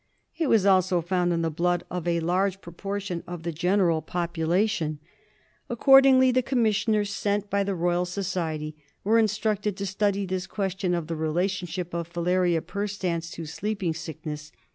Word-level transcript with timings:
It 0.35 0.47
was 0.47 0.65
also 0.65 0.99
found 0.99 1.31
in 1.31 1.43
the 1.43 1.51
blood 1.51 1.83
of 1.91 2.07
a 2.07 2.21
large 2.21 2.59
proportion 2.59 3.23
of 3.27 3.43
the 3.43 3.51
general 3.51 4.01
population. 4.01 4.97
Accordingly 5.69 6.31
the 6.31 6.41
commissioners 6.41 7.11
sent 7.13 7.51
by 7.51 7.63
the 7.63 7.75
Royal 7.75 8.05
Society 8.05 8.75
were 9.03 9.19
instructed 9.19 9.77
to 9.77 9.85
study 9.85 10.25
this 10.25 10.47
question 10.47 10.95
of 10.95 11.05
the 11.05 11.15
relationship 11.15 11.93
of 11.93 12.11
Filaria 12.11 12.61
perstans 12.61 13.31
to 13.33 13.45
Sleeping 13.45 13.93
Sickness. 13.93 14.51